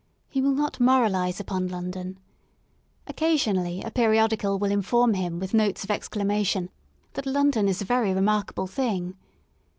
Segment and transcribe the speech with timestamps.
[0.29, 2.17] He will not moralise upon London.
[3.05, 6.71] Occasionally a periodical will inform him with notes of exclamation,
[7.13, 9.15] that Lon don is a very remarkable thing.